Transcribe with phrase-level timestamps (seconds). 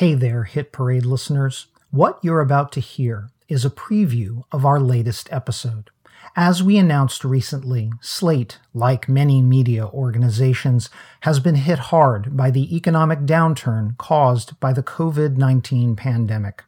[0.00, 1.66] Hey there, Hit Parade listeners.
[1.90, 5.90] What you're about to hear is a preview of our latest episode.
[6.34, 10.88] As we announced recently, Slate, like many media organizations,
[11.20, 16.64] has been hit hard by the economic downturn caused by the COVID 19 pandemic.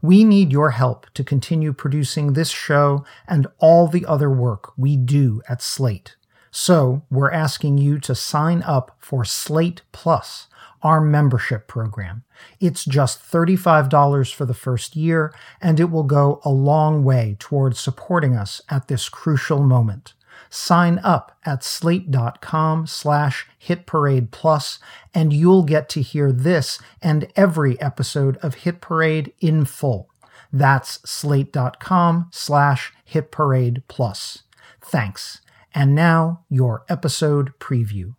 [0.00, 4.96] We need your help to continue producing this show and all the other work we
[4.96, 6.16] do at Slate.
[6.50, 10.48] So, we're asking you to sign up for Slate Plus
[10.82, 12.24] our membership program.
[12.58, 17.78] It's just $35 for the first year, and it will go a long way towards
[17.78, 20.14] supporting us at this crucial moment.
[20.48, 24.78] Sign up at slate.com slash hitparade plus,
[25.14, 30.08] and you'll get to hear this and every episode of Hit Parade in full.
[30.52, 34.42] That's slate.com slash hitparade plus.
[34.80, 35.40] Thanks.
[35.72, 38.16] And now, your episode preview.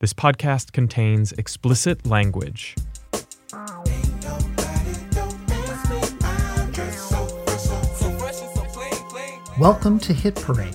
[0.00, 2.76] This podcast contains explicit language.
[9.58, 10.74] Welcome to Hit Parade,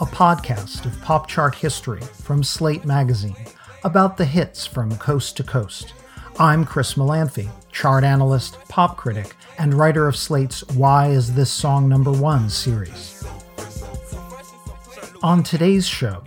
[0.00, 3.36] a podcast of pop chart history from Slate Magazine
[3.84, 5.92] about the hits from coast to coast.
[6.38, 11.86] I'm Chris Molanphy, chart analyst, pop critic, and writer of Slate's Why Is This Song
[11.86, 13.17] Number One series.
[15.22, 16.22] On today's show,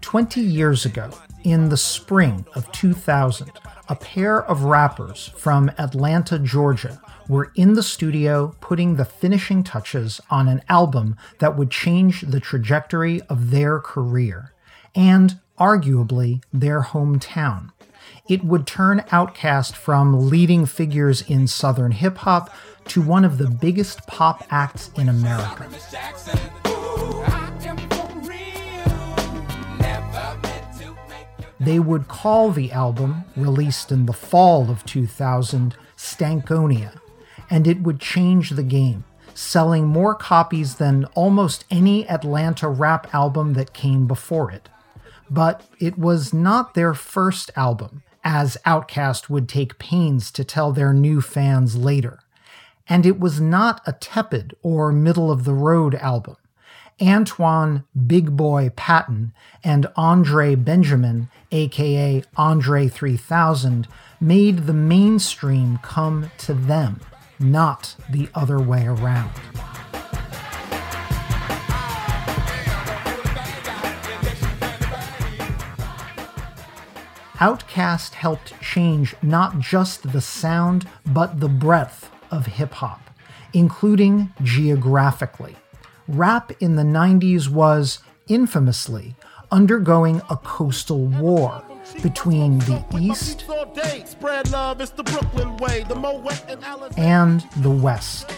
[0.00, 1.10] 20 years ago,
[1.42, 3.50] in the spring of 2000,
[3.88, 10.20] a pair of rappers from Atlanta, Georgia, were in the studio putting the finishing touches
[10.30, 14.52] on an album that would change the trajectory of their career
[14.94, 17.72] and, arguably, their hometown.
[18.28, 22.54] It would turn OutKast from leading figures in Southern hip hop
[22.86, 25.68] to one of the biggest pop acts in America.
[31.60, 37.00] They would call the album, released in the fall of 2000, Stankonia,
[37.50, 43.54] and it would change the game, selling more copies than almost any Atlanta rap album
[43.54, 44.68] that came before it.
[45.28, 50.92] But it was not their first album, as OutKast would take pains to tell their
[50.92, 52.20] new fans later.
[52.88, 56.36] And it was not a tepid or middle of the road album.
[57.00, 59.32] Antwan Big Boy Patton
[59.62, 63.86] and Andre Benjamin, aka Andre 3000,
[64.20, 67.00] made the mainstream come to them,
[67.38, 69.30] not the other way around.
[77.38, 83.00] OutKast helped change not just the sound, but the breadth of hip hop,
[83.52, 85.54] including geographically
[86.08, 89.14] rap in the 90s was infamously
[89.50, 91.62] undergoing a coastal war
[92.02, 93.44] between the East
[96.96, 98.28] and the West.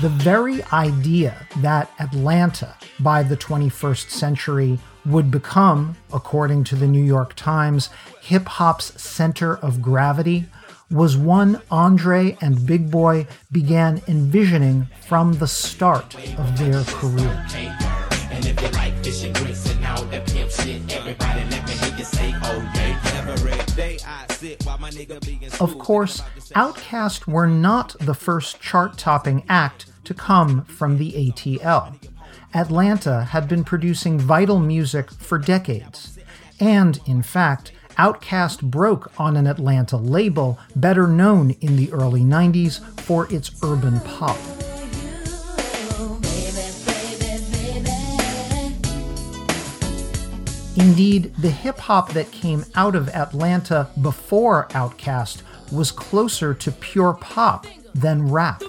[0.00, 7.02] The very idea that Atlanta by the 21st century would become, according to the New
[7.02, 7.88] York Times,
[8.20, 10.46] hip hop's center of gravity
[10.94, 17.44] was one Andre and Big Boy began envisioning from the start of their career.
[25.60, 26.20] Of course,
[26.54, 31.98] OutKast were not the first chart topping act to come from the ATL.
[32.54, 36.20] Atlanta had been producing vital music for decades.
[36.60, 42.80] And, in fact, OutKast broke on an Atlanta label better known in the early 90s
[43.00, 44.36] for its urban pop.
[50.76, 57.14] Indeed, the hip hop that came out of Atlanta before OutKast was closer to pure
[57.14, 58.60] pop than rap.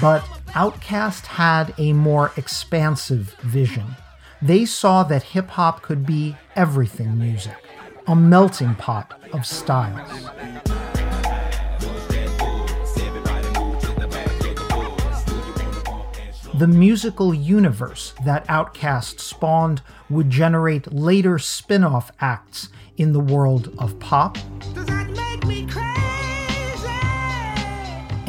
[0.00, 3.96] But OutKast had a more expansive vision.
[4.42, 7.56] They saw that hip hop could be everything music,
[8.06, 10.28] a melting pot of styles.
[16.54, 19.80] The musical universe that OutKast spawned
[20.10, 22.68] would generate later spin off acts
[22.98, 24.36] in the world of pop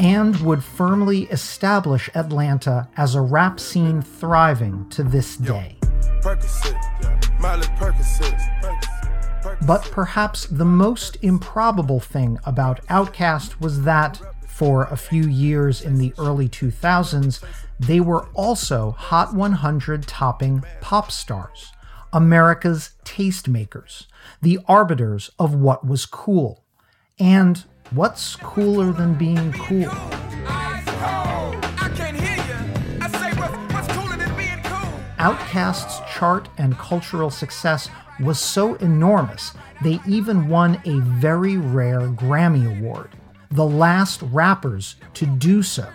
[0.04, 5.78] and would firmly establish Atlanta as a rap scene thriving to this day.
[9.66, 15.96] But perhaps the most improbable thing about OutKast was that, for a few years in
[15.96, 17.42] the early 2000s,
[17.80, 21.72] they were also Hot 100 topping pop stars,
[22.12, 24.04] America's tastemakers,
[24.42, 26.62] the arbiters of what was cool.
[27.18, 29.90] And what's cooler than being cool?
[35.18, 37.88] OutKast's chart and cultural success
[38.20, 43.10] was so enormous, they even won a very rare Grammy Award,
[43.50, 45.88] the last rappers to do so.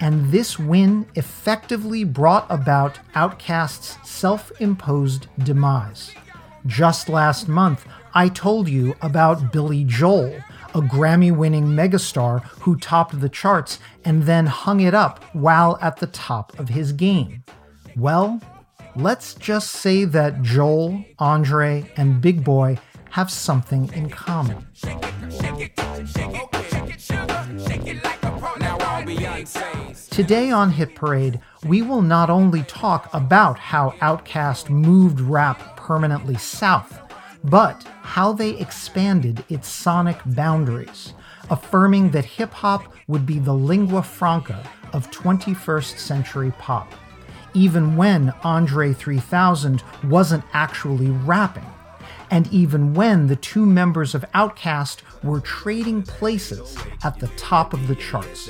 [0.00, 6.12] And this win effectively brought about OutKast's self imposed demise.
[6.66, 7.84] Just last month,
[8.14, 10.42] I told you about Billy Joel,
[10.74, 15.98] a Grammy winning megastar who topped the charts and then hung it up while at
[15.98, 17.44] the top of his game.
[17.96, 18.40] Well,
[18.96, 22.78] let's just say that Joel, Andre, and Big Boy
[23.10, 24.66] have something in common.
[30.10, 36.36] Today on Hit Parade, we will not only talk about how OutKast moved rap permanently
[36.36, 37.00] south,
[37.44, 41.14] but how they expanded its sonic boundaries,
[41.50, 44.62] affirming that hip hop would be the lingua franca
[44.92, 46.94] of 21st century pop,
[47.54, 51.66] even when Andre 3000 wasn't actually rapping
[52.30, 57.88] and even when the two members of OutKast were trading places at the top of
[57.88, 58.48] the charts.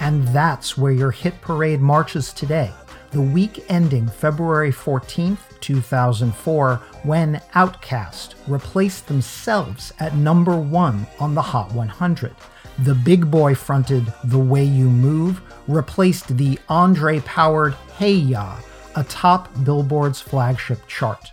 [0.00, 2.72] And that's where your hit parade marches today,
[3.10, 11.42] the week ending February 14th, 2004, when OutKast replaced themselves at number one on the
[11.42, 12.34] Hot 100.
[12.80, 18.56] The Big Boy fronted The Way You Move replaced the Andre powered Hey Ya
[18.94, 21.32] atop Billboard's flagship chart.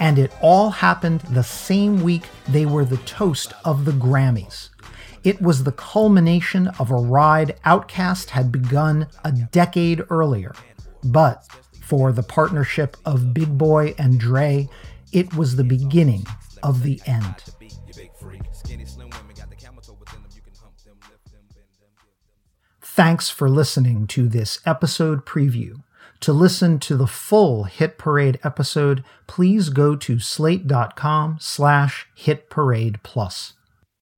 [0.00, 4.70] And it all happened the same week they were the toast of the Grammys.
[5.22, 10.52] It was the culmination of a ride OutKast had begun a decade earlier.
[11.04, 11.46] But
[11.80, 14.68] for the partnership of Big Boy and Dre,
[15.12, 16.26] it was the beginning
[16.62, 17.36] of the end.
[22.80, 25.82] Thanks for listening to this episode preview.
[26.20, 33.02] To listen to the full Hit Parade episode, please go to slate.com slash hit parade
[33.02, 33.54] plus.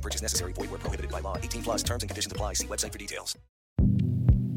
[0.00, 0.52] Purchase necessary.
[0.52, 1.36] Void where prohibited by law.
[1.36, 2.54] 18 plus terms and conditions apply.
[2.54, 3.36] See website for details.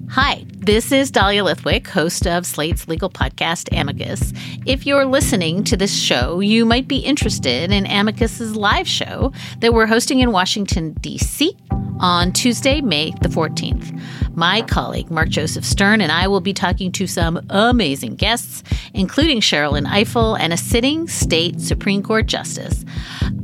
[0.09, 4.31] Hi, this is Dahlia Lithwick, host of Slate's legal podcast, Amicus.
[4.65, 9.73] If you're listening to this show, you might be interested in Amicus's live show that
[9.73, 11.57] we're hosting in Washington, D.C
[12.03, 13.99] on Tuesday, May the 14th.
[14.35, 18.61] My colleague, Mark Joseph Stern, and I will be talking to some amazing guests,
[18.93, 22.83] including Sherrilyn Ifill and a sitting state Supreme Court justice,